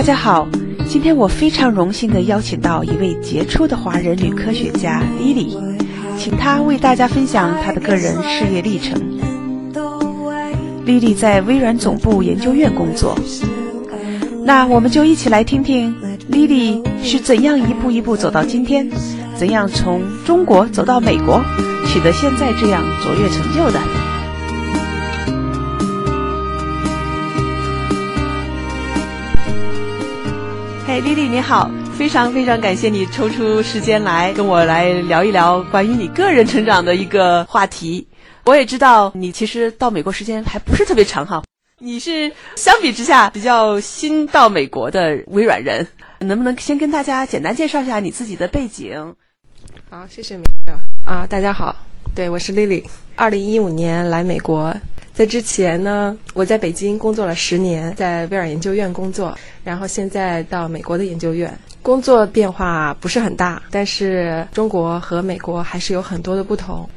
[0.00, 0.48] 大家好，
[0.88, 5.54] 今天我非常荣幸地邀请到一位杰出的华人女科学家 Lily，
[6.16, 8.98] 请她为大家分享她的个人事业历程。
[10.86, 13.14] Lily 在微软总部研究院工作，
[14.42, 15.94] 那我们就一起来听听
[16.32, 18.90] Lily 是怎样一步一步走到今天，
[19.36, 21.42] 怎样从中国走到美国，
[21.86, 23.78] 取得现在这样卓越成就的。
[30.90, 38.04] 哎，丽丽你好，非常非常感谢你抽出时间来跟我来聊一聊关于你个人成长的一个话题。
[38.44, 41.44] 我也知道你其实到美国时间还不是特别长哈，
[41.78, 45.86] 你是相比之下比较新到美国的微软人，
[46.18, 49.14] 能不能先跟大家简单介绍一下你自己的背景？
[49.88, 50.42] 好，谢谢米
[51.06, 51.76] 啊，大家好，
[52.16, 54.74] 对我是丽丽，二零一五年来美国。
[55.20, 66.88] 在之前呢，我在北京工作了十年，在威尔研究院工作，然后现在到美国的研究院工作，变化不是很大，但是中国和美国还是有很多的不同。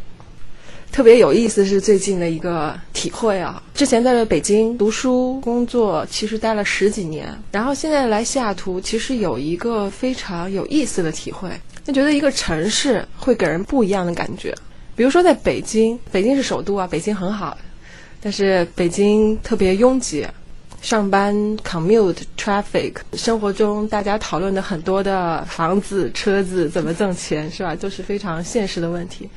[0.90, 11.50] 特别有意思是最近的一个体会啊，之前在北京读书工作，其实待了十几年，然后现在来西雅图，其实有一个非常有意思的体会，
[11.84, 14.56] 就觉得一个城市会给人不一样的感觉。
[14.96, 17.58] 比如说在北京，北京是首都啊，北京很好。
[18.24, 20.26] 但是北京特别拥挤，
[20.82, 27.76] 上班 commute traffic，生活中大家讨论的很多的房子、车子怎么挣钱，是吧？
[27.76, 29.30] 都是非常现实的问题。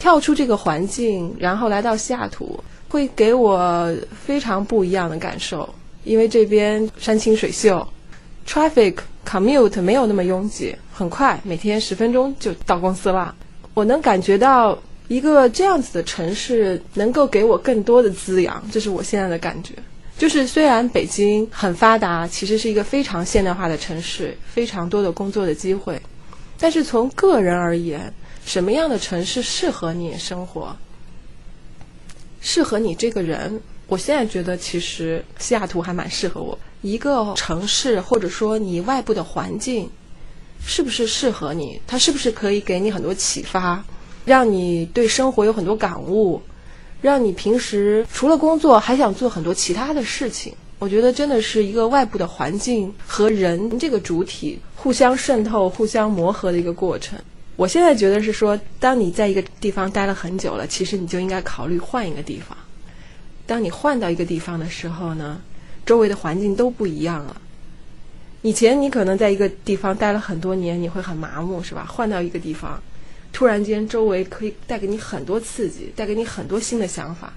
[0.00, 3.94] 跳出这个环境，然后来到西雅图，会给我
[4.26, 5.72] 非常不一样的感受。
[6.02, 7.86] 因为这边山清水秀
[8.44, 13.32] ，traffic commute 没有那么拥挤，很快，每天十分钟就到公司了。
[13.72, 14.76] 我能感觉到。
[15.08, 19.72] 一个这样子的城市能够给我更多的滋养，这是我现在的感觉。
[20.18, 26.00] 就是虽然北京很发达，其实是一个非常现代化的城市，非常多的工作的机会，
[26.58, 28.12] 但是从个人而言，
[28.44, 30.74] 什么样的城市适合你生活，
[32.40, 33.60] 适合你这个人？
[33.88, 36.58] 我现在觉得，其实西雅图还蛮适合我。
[36.82, 39.88] 一个城市或者说你外部的环境，
[40.64, 41.80] 是不是适合你？
[41.86, 43.84] 它是不是可以给你很多启发？
[44.26, 46.42] 让你对生活有很多感悟，
[47.00, 50.52] 让你平时除了工作还想做很多其他的事情。
[50.78, 57.18] 我觉得真的是一个外部的环境和人这个主体互相渗透、互相磨合的一个过程。
[57.56, 62.54] 我现在觉得是说，当你在一个地方待了很久了，其实你就应该考虑换一个地方。
[63.46, 65.40] 当你换到一个地方的时候呢，
[65.86, 67.40] 周围的环境都不一样了。
[68.42, 71.86] 以前你可能在一个地方待了很多年，你会很麻木，是吧？
[71.88, 72.78] 换到一个地方。
[73.36, 77.30] 突然间，周围可以带给你很多刺激，带给你很多新的想法，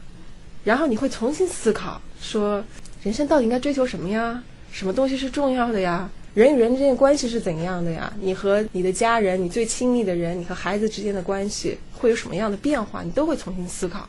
[0.64, 2.64] 然后你会重新思考，说
[3.04, 4.42] 人生到底应该追求什么呀？
[4.72, 6.10] 什么东西是重要的呀？
[6.34, 8.14] 人与人之间的关系是怎样的呀？
[8.22, 13.04] 你和你的家人，你最亲密的人，你和孩子之间的关系会有什么样的变化？
[13.04, 14.08] 你都会重新思考。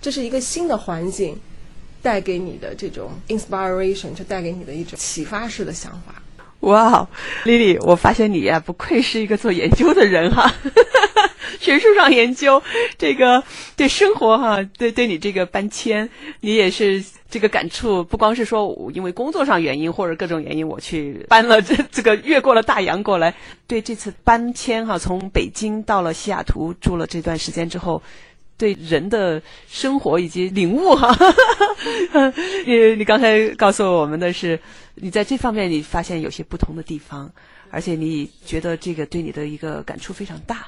[0.00, 1.36] 这是一个新的环境
[2.00, 6.22] 带给你的这种 inspiration，就带给你的一种启发式的想法。
[6.60, 7.08] 哇，
[7.44, 10.52] 丽丽，我发现你呀，不愧是一个做研究的人哈，
[11.60, 12.60] 学术上研究
[12.98, 13.42] 这个
[13.76, 16.10] 对生活哈，对对你这个搬迁，
[16.40, 23.34] 你也是这个感触，不光是说因为工作上原因或者各种原因我去搬了这这个越过了大洋过来，
[23.68, 28.02] 对这次搬迁哈，从北京到了西雅图住了这段时间之后。
[28.58, 31.16] 对人的生活以及领悟哈，
[32.66, 34.60] 你你刚才告诉我们的是，
[34.96, 37.32] 你在这方面你发现有些不同的地方，
[37.70, 40.66] 而且你觉得这个对你的一个感触非常大。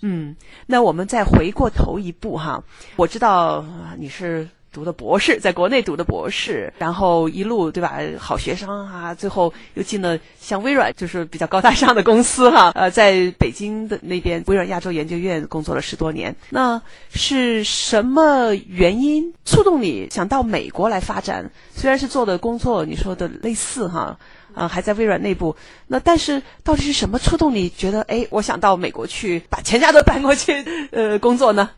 [0.00, 0.34] 嗯，
[0.66, 2.64] 那我们再回过头一步哈，
[2.96, 3.64] 我知道
[3.98, 4.48] 你是。
[4.78, 12.70] 读的博士，在国内读的博士，然后一路对吧，好学生啊，最后又进了像微软，就是比较高大上的公司哈。
[12.78, 16.36] 呃，在北京的那边微软亚洲研究院工作了十多年。
[16.50, 16.80] 那
[17.10, 21.50] 是什么原因触动你想到美国来发展？
[21.74, 24.16] 虽然是做的工作你说的类似哈，
[24.54, 25.56] 啊，还在微软内部。
[25.88, 31.68] 那但是到底是什么触动你觉得哎，我想到美国去把全家都搬过去呃工作呢？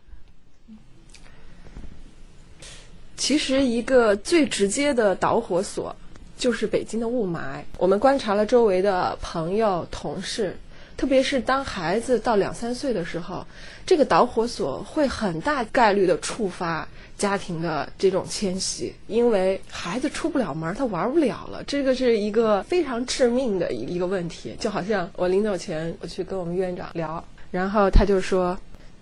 [3.21, 5.95] 其实，一个最直接的导火索
[6.39, 7.63] 就是北京的雾霾。
[7.77, 10.57] 我们观察了周围的朋友、同事，
[10.97, 13.47] 特别是当孩子到两三岁的时候，
[13.85, 16.89] 这个导火索会很大概率的触发
[17.19, 21.63] 家庭的这种迁徙，因为孩子出不了门，他玩不了了。
[21.65, 24.57] 这个是一个非常致命的一一个问题。
[24.59, 28.59] 就好像我临走前，我去跟我们院长聊，然后他就说。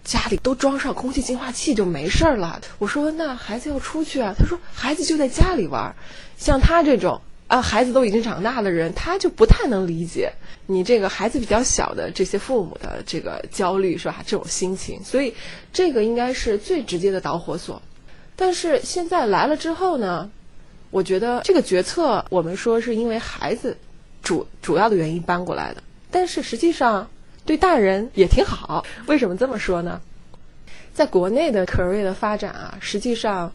[0.08, 2.58] 家里都装上空气净化器就没事儿了。
[2.78, 5.94] 我说那孩子要出去啊，他说孩子就在家里玩。
[6.38, 10.32] 像他这种啊，孩子都已经长大的人，他就不太能理解
[10.64, 14.22] 你这个孩子比较小的这些父母的这个焦虑，是吧？
[14.26, 15.34] 这种心情，所以
[15.74, 17.82] 这个应该是最直接的导火索。
[18.34, 20.30] 但是现在来了之后呢，
[20.90, 23.76] 我觉得这个决策，我们说是因为孩子
[24.22, 27.10] 主主要的原因搬过来的，但是实际上
[27.48, 28.84] 对大人也挺好。
[29.06, 30.00] 为什么这么说呢？
[30.92, 33.50] 在国内的 career 的发展啊，实际上。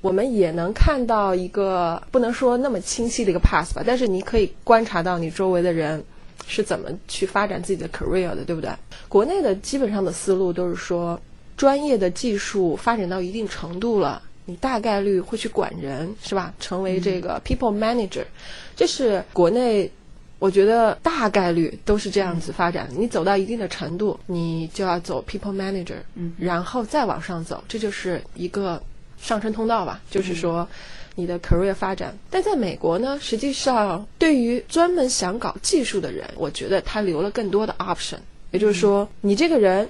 [0.00, 6.00] 我们也能看到一个不能说那么清晰的一个 path 吧，但是你可以观察到你周围的人
[6.46, 8.70] 是怎么去发展自己的 career 的，对不对？
[9.08, 11.20] 国内的基本上的思路都是说，
[11.56, 16.54] 专业的技术发展到一定程度了，你大概率会去管人，是吧？
[16.60, 18.22] 成为这个 people manager，
[18.76, 19.90] 这是国内，
[20.38, 22.88] 我觉得大概率都是这样子发展。
[22.96, 28.82] 你走到一定的程度，你就要走 people manager，嗯，然后再往上走，这就是一个。
[29.20, 30.64] 上升通道吧，就是说，
[31.16, 32.16] 你的 career 发展。
[32.30, 38.18] 但在美国呢，实际上对于专门想搞技术的人，我觉得他留了更多的 option。
[38.52, 39.88] 也就是说，你这个人，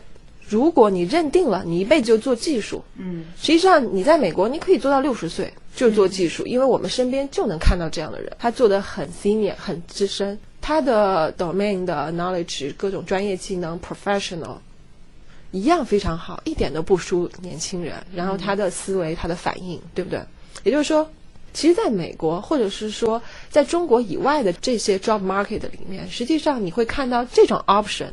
[0.49, 14.57] 如果你认定了你一辈子就做技术，嗯，实际上你在美国你可以做到六十岁就做技术，因为我们身边就能看到这样的人，他做的很 senior 很资深，他的 domain 的 knowledge 各种专业技能 professional。
[15.53, 17.95] 一样非常好，一点都不输年轻人。
[18.13, 20.21] 然后他的思维、他的反应，对不对？
[20.65, 21.09] 也就是说，
[21.53, 28.09] 其实在美国，或者是说在中国以外的这些 job market 里面，实际上你会看到这种 option，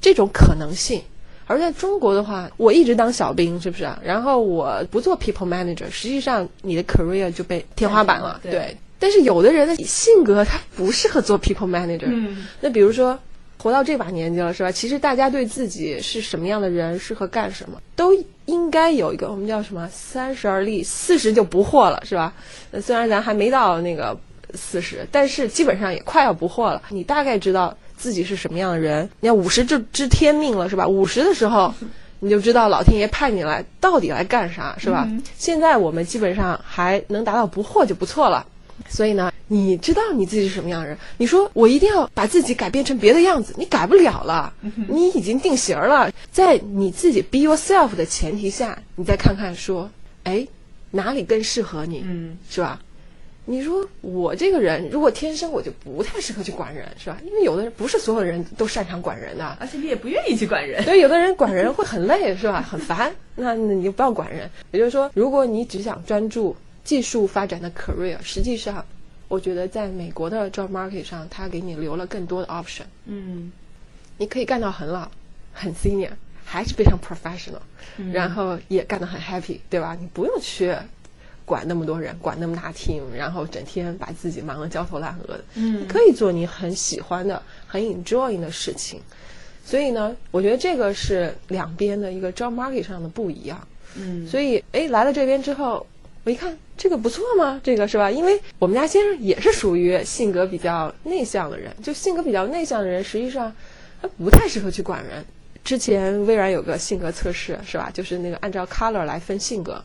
[0.00, 1.02] 这种可能性。
[1.46, 3.88] 而在中国的话，我一直当小兵，是不是？
[4.02, 8.40] 然后我不做 people manager，实际上你的 career 就被天花板了。
[8.42, 8.76] 对。
[8.98, 12.06] 但是有的人的性格他不适合做 people manager。
[12.06, 12.46] 嗯。
[12.60, 13.18] 那比如说。
[13.58, 14.72] 活到这把年纪了，是吧？
[14.72, 18.12] 其实大家对自己是什么样的人，适合干什么，都
[18.46, 22.34] 应该有一个我们叫什么“三十而立，四十就不惑了”，是吧？
[22.82, 24.18] 虽然咱还没到那个
[24.54, 26.82] 四十，但是基本上也快要不惑了。
[26.88, 29.08] 你大概知道自己是什么样的人。
[29.20, 30.84] 你要五十就知天命了，是吧？
[30.84, 31.72] 五十的时候，
[32.18, 35.08] 你就知道老天爷派你来到底来干啥，是吧？
[35.38, 38.44] 现在我们基本上还能达到不惑就不错了。
[38.88, 40.98] 所以呢，你知道你自己是什么样的人？
[41.16, 44.52] 你说我一定要把自己改变成别的样子，你改不了了，
[44.88, 46.10] 你已经定型了。
[46.32, 49.88] 在你自己 be yourself 的前提下，你再看看说，
[50.24, 50.44] 哎，
[50.90, 52.80] 哪里更适合你，嗯，是吧？
[53.44, 57.18] 你说我这个人如果天生我就不太适合去管人，是吧？
[57.24, 60.84] 因为有的人不是所有的人都擅长管人的，而且你也不愿意去管人。
[60.84, 62.60] 对，有的人管人会很累，是吧？
[62.68, 64.48] 很烦，那你就不要管人。
[64.70, 66.56] 也就是说，如果你只想专注。
[66.84, 68.84] 技术发展的 career，实际上，
[69.28, 72.82] 我觉得在美国的 job market 上，它给你留了更多的 option。
[73.06, 73.52] 嗯，
[74.18, 75.08] 你可以干到很老，
[75.52, 76.10] 很 senior，
[76.44, 77.62] 还是非常 professional，
[78.12, 79.96] 然后也干得很 happy，对吧？
[80.00, 80.74] 你不用去
[81.44, 85.44] 管那么多人，管那么大 team，然后整天把自己忙得焦头烂额的。
[85.54, 89.00] 嗯，你可以做你很喜欢的、很 enjoying 的事情。
[89.64, 93.66] 所以呢，我觉得这个是两边的一个 job market 上的不一样。
[93.96, 95.86] 嗯，所以哎，来了这边之后。
[96.24, 97.60] 我一看这个不错吗？
[97.64, 98.08] 这个是吧？
[98.08, 103.52] 因为我们家先生也是属于性格比较内向的人，就性格比较内向的人，实际上
[104.00, 105.24] 他不太适合去管人。
[105.64, 107.90] 之前微软有个性格测试，是吧？
[107.92, 109.82] 就是那个按照 color 来分性格，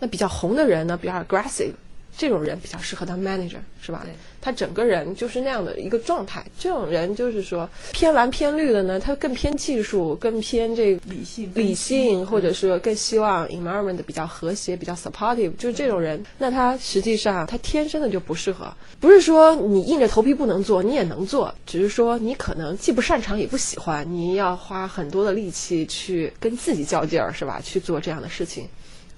[0.00, 1.74] 那比较红的人呢，比较 aggressive。
[2.18, 4.04] 这种人比较适合当 manager，是吧？
[4.42, 6.44] 他整个人就是那样的一个状态。
[6.58, 15.54] 这种人就是说偏蓝偏绿的呢，他更偏技术，更偏这个理性理性，或者说更希望 environment 比较和谐，比较 supportive。
[15.56, 18.70] 就是这种人，那他实际上他天生的就不适合。
[18.98, 27.62] 不是说你硬着头皮不能做，你也能做，只是说你可能既不擅长也不喜欢，你要花很多的力气去跟自己较劲儿，是吧？
[27.62, 28.68] 去做这样的事情。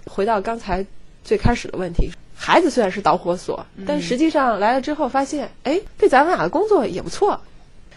[0.07, 0.85] 回到刚才
[1.25, 2.11] 最开始的问题。
[2.35, 7.41] 孩子虽然是导火索，但实际上来了之后发现，哎，对咱们俩的工作也不错。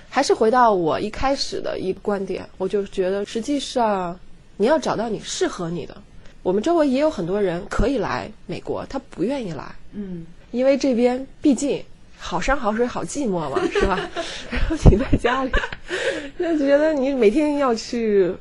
[0.07, 4.17] 还是回到我一开始的一个观点，我就觉得，实际上
[4.57, 5.97] 你要找到你适合你的。
[6.43, 11.83] 我们周围也有很多人可以来美国，他不愿意来，嗯，因为这边毕竟
[12.19, 13.99] 好山好水好寂寞嘛，是吧？
[14.51, 15.51] 然后你在家里，
[16.37, 18.31] 就觉得你每天要去。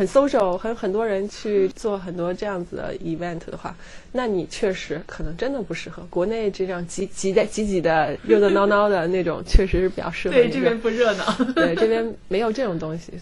[0.00, 3.76] 很 social，很很多人去做很多这样子的 event 的话，
[4.12, 6.02] 那你确实可能真的不适合。
[6.08, 10.34] 国内这样挤挤在挤挤的热热闹闹的那种，确实是比较适合。
[10.34, 11.36] 对，这边不热闹。
[11.54, 13.12] 对，这边没有这种东西。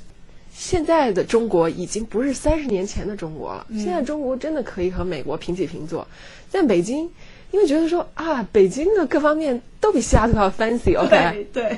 [0.54, 3.66] 现在的中国已经不是三十年前的中国了。
[3.70, 6.06] 现在中国真的可以和美国平起平坐。
[6.48, 7.10] 在北京，
[7.50, 11.48] 因为觉得说啊，北京的各方面都比西雅图要 fancy，OK？
[11.52, 11.76] 对。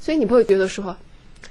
[0.00, 0.96] 所以你不会觉得说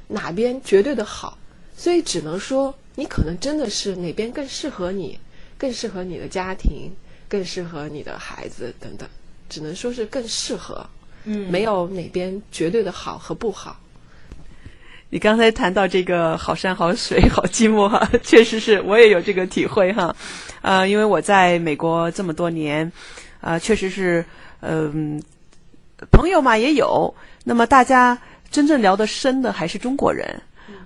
[0.10, 1.38] 哪边绝对的好。
[1.78, 5.18] 所以只能说，你可能真的是哪边更适合你，
[5.60, 6.92] 更适合你的家庭，
[7.30, 9.08] 更适合你的孩子等等。
[9.48, 10.86] 只能说是更适合，
[11.24, 13.80] 嗯没有哪边绝对的好和不好。
[15.10, 20.14] 你刚才谈到这个好山好水好寂寞哈， 确实是我也有这个体会哈，
[20.62, 22.92] 呃，因为我在美国这么多年，
[23.40, 24.26] 啊、确实是，
[24.62, 25.22] 嗯、
[26.12, 27.14] 朋友嘛也有，
[27.46, 28.18] 那么大家
[28.52, 30.42] 真正聊得深的还是中国人。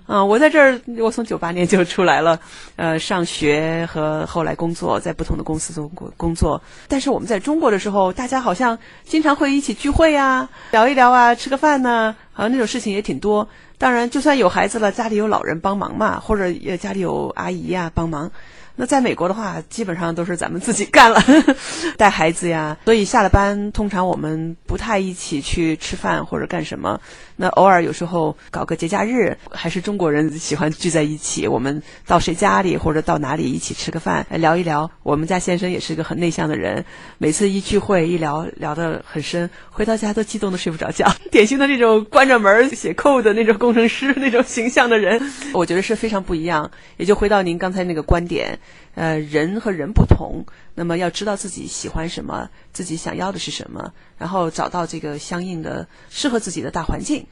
[0.06, 2.38] 啊、我在这儿，我从九八年就出来了，
[2.76, 6.60] 呃，上学和后来工作，在不同的公司中工工作。
[6.88, 13.48] 但是我们在中国的时候，大家好像经常会一起聚会呀、聊一聊啊，吃个饭呢，好像那种事情也挺多。
[13.78, 18.30] 当然，就算有孩子了，家里有老人帮忙嘛，或者也家里有阿姨呀、帮忙。
[18.74, 21.22] 那在美国的话，基本上都是咱们自己干了，
[21.98, 22.76] 带孩子呀。
[22.86, 26.98] 所以下了班，通常我们不太一起去吃饭或者干什么。
[27.42, 31.48] 那偶尔有时候搞个节假日，还是中国人喜欢聚在一起。
[31.48, 34.88] 我们到谁家里或者到哪里一起吃个饭，聊一聊。
[35.02, 36.84] 我们家先生也是个很内向的人，
[37.18, 41.12] 每次一聚会一聊聊得很深，回到家都激动的睡不着觉。
[41.32, 45.20] 典型的那种关着门写 code 的那种工程师那种形象的人，
[45.52, 46.70] 我觉得是非常不一样。
[46.96, 48.56] 也就回到您刚才那个观点，
[48.94, 50.44] 呃，人和人不同，
[50.74, 57.26] 那么要知道自己喜欢什么，自己想要的是什么，然后找到这个相应的适合自己的大环境。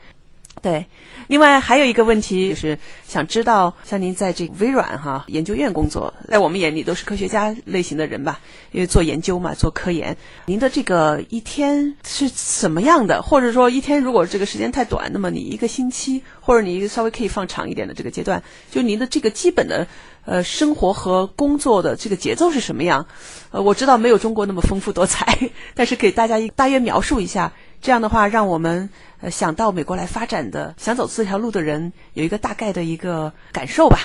[0.62, 0.84] 对，
[1.28, 2.76] 另外还有一个问题就是
[3.06, 8.40] 想知道，像您在这个微软哈研究院工作，在我们眼里都是科学家类型的人吧，
[8.72, 10.14] 因为做研究嘛，做科研。
[10.46, 13.22] 您的这个一天是什么样的？
[13.22, 19.86] 或者说一天如果这个时间太短，那么你一个星期，或者你稍微可以放长一点的这个阶段，就您的这个基本的
[20.24, 23.06] 呃生活和工作的这个节奏是什么样？
[23.50, 28.88] 呃，我知道没有中国那么丰富多彩， 但是给大家一大约描述一下，这样的话让我们
[29.20, 33.98] 呃想到美国来发展的、想走这条路的人有一个大概的一个感受吧。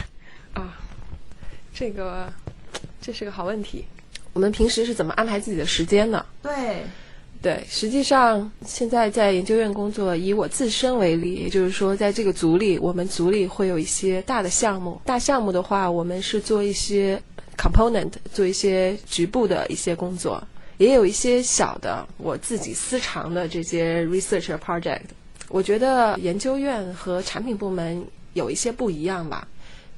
[0.54, 0.78] 啊，
[1.74, 2.32] 这个
[3.02, 3.86] 这是个好问题。
[4.34, 6.26] 我们平时是怎么安排自己的时间呢？
[6.42, 6.86] 对，
[7.42, 15.00] 对，实际上现在在研究院工作，以我自身为例，也就是说，在这个组里，我们组里会有一些大的项目。
[15.06, 17.22] 大项目的话，我们是做一些
[17.56, 20.44] component，做一些局部的一些工作，
[20.78, 25.02] 也有一些小的我自己私藏的这些 research project。
[25.50, 29.48] 我觉得研究院和产品部门有一些不一样吧。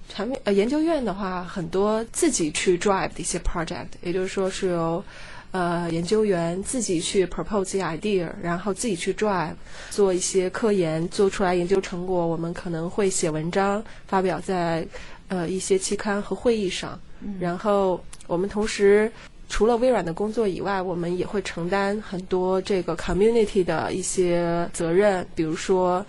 [0.09, 5.03] 产品呃研究院的话，很多自己去 drive 的一些 project，也就是说是由
[5.51, 9.53] 呃研究员自己去 propose idea，然后自己去 drive
[9.89, 14.87] 做一些科研，做出来研究成果，我们可能会写文章发表在
[15.27, 16.99] 呃一些期刊和会议上，
[17.39, 19.11] 然后我们同时。
[19.49, 26.05] 除了微软的工作以外，我们也会承担很多这个 community 的一些责任，比如说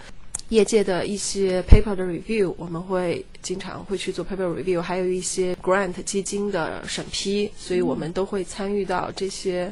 [0.50, 9.71] 业界的一些 paper 的 review，我们会经常会去做 paper review，还有一些 grant 基金的审批，所以我们都会参与到这些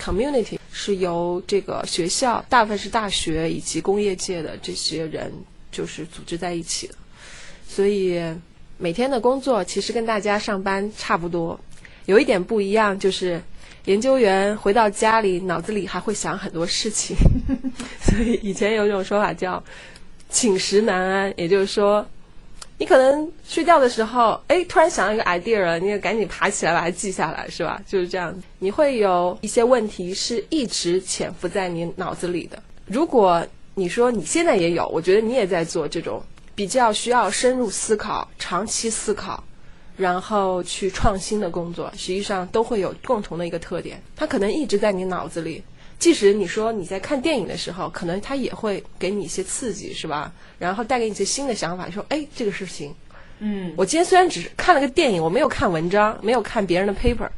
[0.00, 5.32] community，是由这个学校，大部分是大学以及工业界的这些人
[5.72, 6.94] 就是组织在一起的，
[7.68, 8.22] 所以
[8.78, 11.58] 每天的工作其实跟大家上班差不多，
[12.04, 13.42] 有一点不一样就是。
[13.86, 17.16] 研究员回到家里，脑子里还会想很多事情，
[18.02, 19.62] 所以以前有一种说法叫
[20.30, 22.04] “寝食难安”，也就是说，
[22.78, 27.80] 你可能睡觉的时候，哎，突然想到一个 idea 了，你也赶紧爬起来把它记下来，是吧？
[27.86, 28.34] 就是这样。
[28.58, 32.62] 你会有一些问题是一直潜伏在你脑子里的。
[32.86, 36.22] 如果你说你现在也有，我觉得你也在做这种
[36.54, 39.42] 比较需要深入思考、长期思考。
[39.98, 45.62] 然后去创新的工作，实际上都会有共同的一个特点，它可能一直在你脑子里。
[45.98, 50.32] 即使你说你在看电影的时候，可能它也会给你一些刺激，是吧？
[50.58, 52.94] 然后带给你一些新的想法，说，哎，这个事情，
[53.38, 57.28] 嗯，我今天虽然只是看了个电影，我没有看文章，没有看别人的 paper，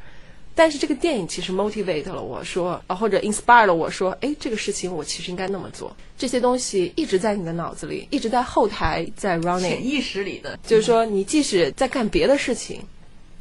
[0.55, 5.97] 但是这个电影其实 motivate 了我说，啊，或者 inspire 了我说，哎，这个事情我其实应该那么做。
[6.17, 12.83] 这些东西一直在你的脑子里，一直在后台在 running，潜意识里的，就是说，你即使在干别的事情，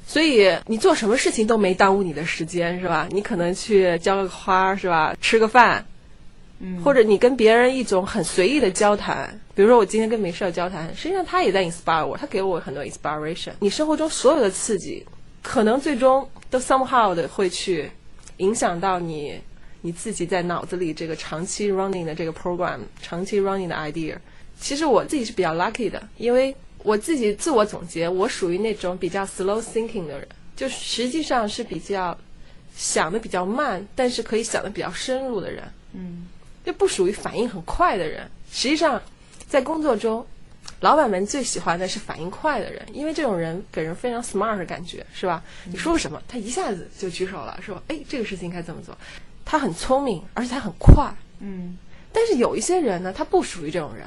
[0.07, 3.07] 所以你做什么事情都没耽误你的时间，是吧？
[3.11, 5.13] 你可能去浇个花，是吧？
[5.19, 5.85] 吃个饭，
[6.59, 13.51] 嗯，或者你跟别人一种很随意的交谈，比如说我今天跟梅舍交谈，实际上他也在 inspire 我，他给我很多 inspiration。
[13.59, 15.05] 你生活中所有的刺激，
[15.43, 17.91] 可能最终都 somehow 的会去
[18.37, 19.39] 影响到你。
[19.81, 24.15] 你自己在脑子里这个长期 running 的这个 program，长期 running 的 idea，
[24.59, 26.53] 其实我自己是比较 lucky 的，因为
[26.83, 32.17] 我自己自我总结，我属于那种比较 slow thinking 的人，就实际上是比较
[32.75, 36.27] 想的比较慢，但是可以想的比较深入的人，嗯，
[36.63, 38.29] 就不属于反应很快的人。
[38.51, 39.01] 实际上，
[39.47, 40.25] 在工作中，
[40.79, 45.43] 老板们最喜欢的是反应快的人，因为这种人给人非常 smart 的感觉，是吧？
[45.65, 48.97] 你说什么，他一下子就举手了，说：“哎，这个事情应该怎么做。”
[49.43, 51.11] 他很聪明，而且他很快。
[51.39, 51.77] 嗯
[52.13, 54.05] 但是有一些人呢，他不属于这种人，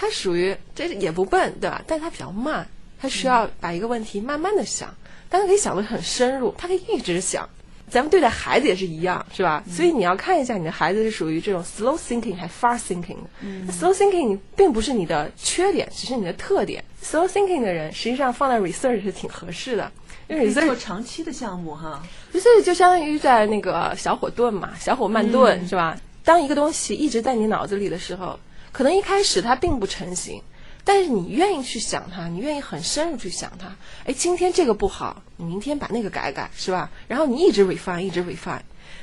[0.00, 1.82] 他属于这也不笨，对吧？
[1.86, 2.66] 但是他比较慢，
[2.98, 4.94] 他需要把一个问题慢慢的想，
[5.28, 7.46] 但他可以想得很深入，他可以一直想。
[7.90, 9.62] 咱们对待孩子也是一样，是吧？
[9.68, 13.28] 所以你要看一下你的孩子是属于这种 slow thinking 还是 fast thinking 的。
[13.66, 16.82] 那 slow thinking 并不是你的缺点，只是你的特点。
[17.04, 19.92] slow thinking 的人实际上放在 research 是挺合适的，
[20.28, 22.02] 因为可以 research 做长期的项目哈。
[22.32, 26.00] research 就相当于在那个小火炖嘛，小火慢炖、嗯是吧？
[26.22, 28.38] 当一个东西一直在你脑子里的时候，
[28.72, 30.42] 可能一开始它并不成型，
[30.84, 33.74] 但是你愿意去想它，你愿意很深入去想它。
[34.04, 36.90] 哎，今天这个不好，你明天把那个改改，是吧？
[37.08, 38.60] 然后你一直 refine，一直 refine，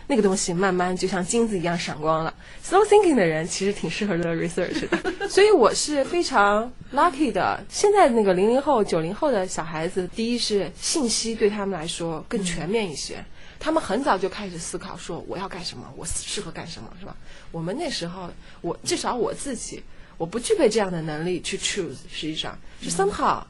[0.08, 2.34] 那个东西慢慢就像金子一样闪光了。
[2.66, 7.64] Slow thinking 的人其实挺适合做 research 的， 所以我是非常 lucky 的。
[7.70, 13.24] 现在那个零零后、九零后的小孩子，第一是信息对他们来说更全面一些。
[13.60, 17.16] 他们很早就开始思考，说我要干什么，我适合干什么，是吧？
[17.52, 18.30] 我们那时候，
[18.62, 19.84] 我至少我自己，
[20.18, 23.44] 我不具备这样的能力去 choose，实际上是 somehow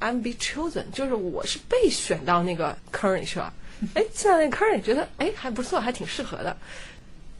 [0.00, 3.52] I'm be chosen，就是我是被选到那个坑里去了。
[3.94, 6.56] 哎，进到那个坑里，觉得哎还不错，还挺适合的。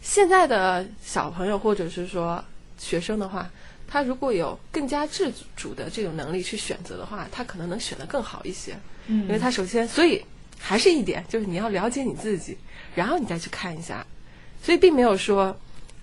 [0.00, 2.44] 现在的小朋友或者是说
[2.78, 3.48] 学生的话，
[3.86, 8.76] 他如果有更加自主的这种能力去选择的话，他可能能选得更好一些。
[9.06, 10.24] 嗯因为他首先，所以
[10.62, 12.56] 还是一点，就是你要了解你自己，
[12.94, 14.06] 然后你再去看一下。
[14.62, 15.54] 所以并没有说，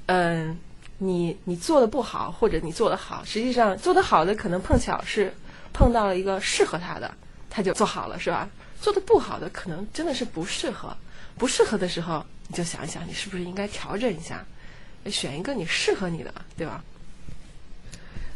[0.07, 0.57] 嗯，
[0.97, 5.33] 你你做的不好，或者你做的好，实际上做的好的可能碰巧是
[5.71, 7.09] 碰到了一个适合他的，
[7.49, 8.49] 他就做好了，是吧？
[8.81, 10.95] 做的不好的可能真的是不适合，
[11.37, 14.45] 不适合的时候，你就想一想，你是不是应该调整一下，
[15.05, 16.83] 选一个你适合你的，对吧？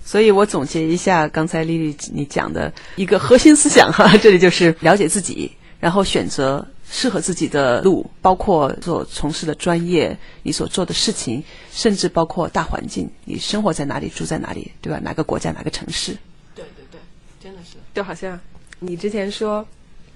[0.06, 5.50] 所以我总结一下刚才丽丽你讲的一个核心思想哈，这里就是了解自己，
[5.84, 11.44] 然后选择适合自己的路，包括所从事的专业，你所做的事情，
[11.74, 14.98] 甚至包括大环境，你生活在哪里，住在哪里，对吧？
[15.04, 16.14] 哪个国家，哪个城市？
[16.56, 17.02] 对对对，
[17.38, 17.76] 真的是。
[17.94, 18.40] 就好像
[18.80, 19.68] 你之前说，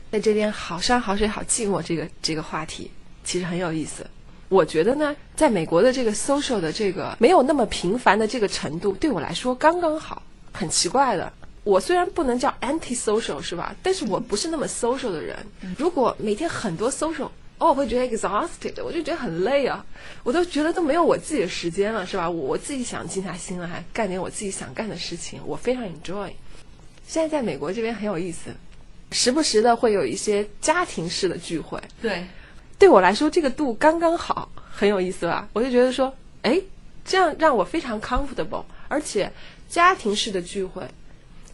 [0.10, 2.90] 在这边好山好水好寂寞这个这个话题，
[3.26, 4.08] 其实很有意思。
[4.48, 10.24] 我觉得呢，在美国的这个 social 的这个没有那么频繁的这个程度，对我来说刚刚好。
[10.54, 11.34] 很奇怪的，
[11.68, 13.76] 我虽然不能叫 anti social 是吧？
[13.84, 15.38] 但是我不是那么 social 的人。
[15.78, 19.86] 如果每天很多 social，哦，我会觉得 exhausted，我就觉得很累啊，
[20.24, 22.30] 我都觉得都没有我自己的时间了，是吧？
[22.30, 26.32] 我我自己想静下心来干点我自己想干的事情，我非常 enjoy。
[27.06, 28.52] 现在在美国这边很有意思，
[29.12, 32.26] 时不时的会有一些家庭式的聚会，对，
[32.80, 35.50] 对我来说这个度刚刚好，很有意思吧？
[35.52, 36.62] 我就觉得说，哎，
[37.04, 39.32] 这样让我非常 comfortable，而且
[39.68, 40.84] 家庭式的聚会，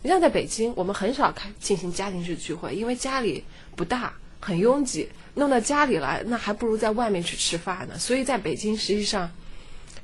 [0.03, 3.41] 你像在北京，我们很少开进行家庭式聚会，因为家里
[3.73, 7.97] 不大，很拥挤，弄到家里来，那还不如在外面去吃饭呢。
[7.97, 9.31] 所以在北京，实际上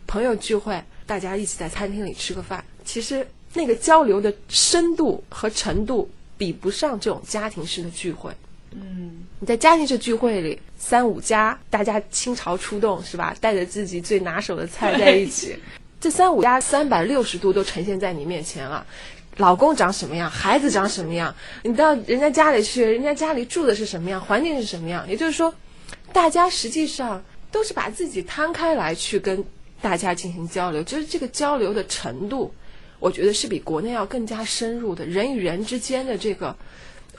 [0.07, 8.31] 朋友聚会，大家一起在餐厅里吃个饭，其实那个交流的深度和程度比不上这种家庭式的聚会。
[8.71, 13.35] 嗯，你在家庭式聚会里，三五家大家倾巢出动是吧？
[13.41, 15.57] 带着自己最拿手的菜在一起，
[15.99, 18.87] 这三五家三百六十度都呈现在你面前了。
[19.39, 25.07] 老公长什么样，孩子长什么样，你到人家家里去，人家家里住的是什么样，环境是什么样。
[25.09, 25.53] 也就是说，
[26.11, 29.41] 大家实际上都是把自己摊开来去跟
[29.81, 32.53] 大家进行交流，就是这个交流的程度，
[32.99, 36.53] 我觉得是比国内要更加深入的，人与人之间的这个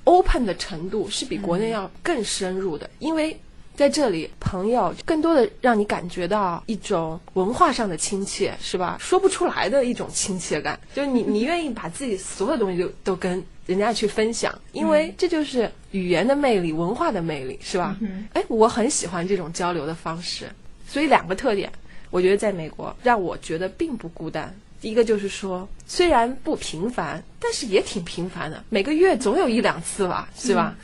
[0.04, 3.40] open 的程度是比国内要更深入的，因为
[3.80, 8.98] 在这里，朋友更多的让你感觉到一种文化上的亲切，是吧？
[9.00, 17.96] 说不出来的一种亲切感，就是你你愿意把自己所有东西都都跟人家去分享，因为这就是语言的魅力、文化的魅力，是吧？
[18.34, 20.50] 哎，我很喜欢这种交流的方式，
[20.86, 21.72] 所以两个特点，
[22.10, 24.54] 我觉得在美国让我觉得并不孤单。
[24.80, 30.74] 第一个就是说，虽然不频繁，但是也挺频繁的，每个月总有一两次吧，是吧？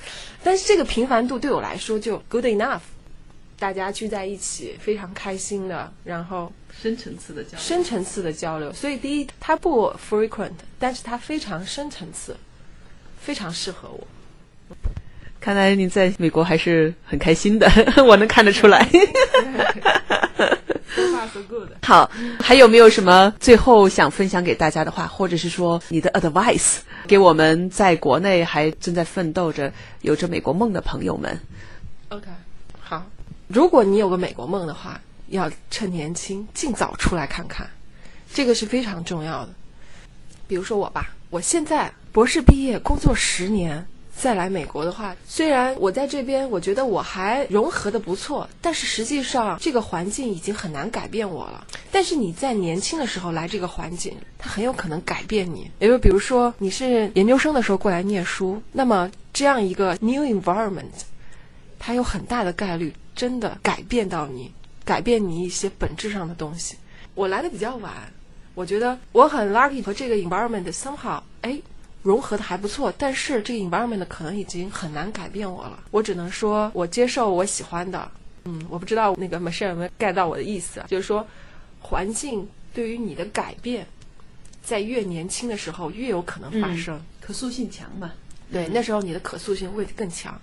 [0.45, 2.81] 但是这个频繁度对我来说就 good enough，
[3.59, 7.59] 大家聚在一起非常开心的，然后深层次的交流。
[7.59, 8.73] 深层次的交流。
[8.73, 12.37] 所以第一，它不 frequent，但是它非常深层次，
[13.19, 14.07] 非常适合我。
[15.41, 17.67] 看来你在美国还是很开心的，
[18.07, 18.87] 我能看得出来。
[20.97, 21.69] So far so good。
[21.83, 31.39] 好，还有没有什么最后想分享给大家的话，或者是说你的 advice 给我们在国内还正在奋斗着、有着美国梦的朋友们
[32.09, 32.27] ？OK，
[32.81, 33.05] 好。
[33.47, 37.69] 如果你有个美国梦的话，要趁年轻尽早出来看看，
[38.33, 39.51] 这个是非常重要的。
[40.49, 43.87] 比如说我吧，我现在博士毕业，工作十年，
[44.19, 51.67] 再来美国的话，虽然我在这边，我觉得我还融合的不错，但是实际上这个环境已经很难改变我了。
[51.93, 55.71] 但是你在年轻的时候来这个环境，它很有可能改变你。
[55.81, 61.05] 也就比如说你是研究生的时候过来念书，那么这样一个 new environment，
[61.79, 64.51] 它有很大的概率真的改变到你，
[64.83, 66.77] 改变你一些本质上的东西。
[67.15, 67.93] 我来的比较晚，
[68.55, 71.61] 我觉得我很 lucky 和这个 environment somehow 哎。
[72.07, 75.83] 融合的还不错，但是这个 environment 可能已经很难改变我了。
[75.91, 78.09] 我只能说，我接受我喜欢的。
[78.45, 81.27] 嗯，我不知道那个 Michelle 有没有 get 到我的意思，就是说，
[81.81, 83.85] 环境对于你的改变，
[84.63, 88.13] 在越年轻的时候越有可能发生，可塑性强嘛？
[88.53, 90.41] 对，那时候你的可塑性会更强。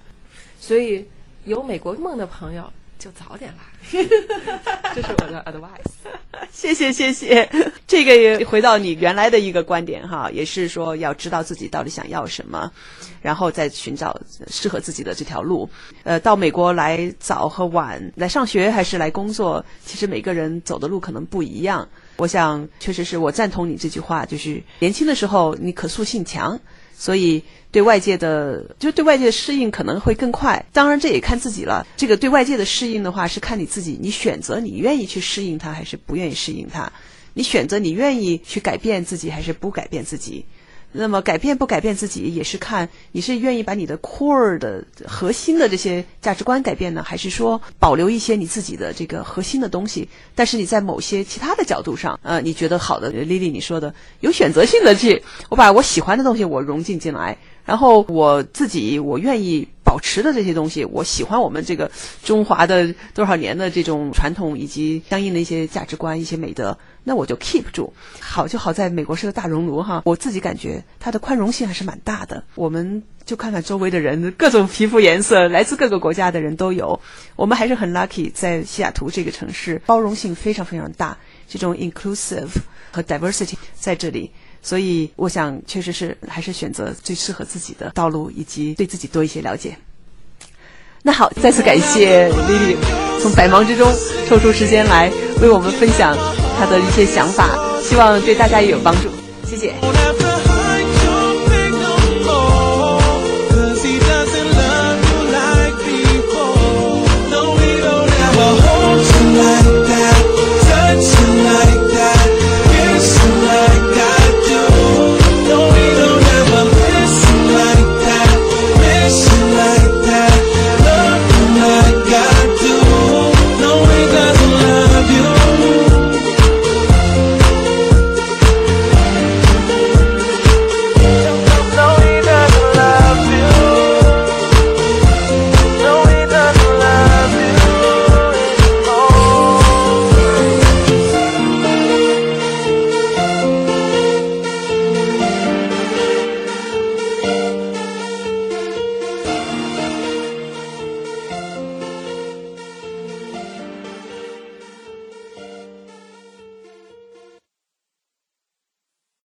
[0.59, 1.07] 所以，
[1.45, 2.69] 有美国梦的朋友。
[3.03, 3.63] 就早点来，
[4.95, 6.47] 这是我的 advice。
[6.53, 7.49] 谢谢谢谢，
[7.85, 12.71] 这个也回到你原来的一个观点哈，也是说要知道自己到底想要什么，
[13.21, 15.69] 然后再寻找适合自己的这条路。
[16.03, 21.89] 呃，到美国来早和晚，来上学还是来工作，其实每个人走的路可能不一样。
[22.17, 26.59] 我想，确实是我赞同你这句话，就是年轻的时候你可塑性强，
[26.97, 27.43] 所以。
[27.73, 30.63] 对外界的，就对外界的适应可能会更快。
[30.71, 31.83] 当然，这也看自己了。
[31.97, 36.93] 这个对外界的适应的话，是看你自己，你选择你愿意去适应它，还是不愿意适应它。
[37.33, 40.45] 你选择你愿意去改变自己，还是不改变自己。
[40.93, 50.07] 那么，改变不改变自己，也是看你是愿意把你的 core 的核心的这些价值观改变呢，还是说保留一些你自己的这个核心的东西？
[50.35, 57.37] 但是你在某些其他的角度上，呃，你觉得好的，Lily 你说的有选择性的去，我把我喜欢的东西我融进进来。
[57.65, 61.89] 然后我自己我愿意保持的这些东西，我喜欢我们这个
[62.21, 67.93] 中华的多少年的这种传统以及相应的一些价值观、一些美德，那我就 keep 住。
[68.19, 72.43] 好就好在美国是个大熔炉哈，我自己感觉它的宽容性还是蛮大的。
[72.55, 76.99] 我们就看看周围的人，各种皮肤颜色，来自各个国家的人都有。
[77.35, 82.49] 我们还是很 lucky，在西雅图这个城市，包容性非常非常大，这种 inclusive
[82.91, 84.31] 和 diversity 在这里。
[84.61, 89.77] 所以，我想，确实是还是选择最适合自己的道路，以及对自己多一些了解。
[91.01, 92.77] 那好，再次感谢 Lily
[93.21, 93.91] 从百忙之中
[94.25, 95.11] 抽出时间来
[95.41, 96.15] 为我们分享
[96.57, 97.49] 他的一些想法，
[97.81, 99.09] 希望对大家也有帮助。
[99.45, 99.73] 谢谢。